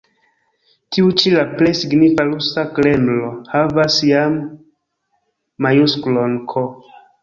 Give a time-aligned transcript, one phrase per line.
[0.95, 4.43] Tiu ĉi la plej signifa rusa Kremlo havas jam
[5.69, 6.71] majusklon „K“.